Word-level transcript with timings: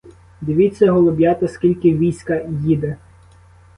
Дивіться, 0.41 0.91
голуб'ята, 0.91 1.47
скільки 1.47 1.93
війська 1.95 2.41
їде. 2.65 2.97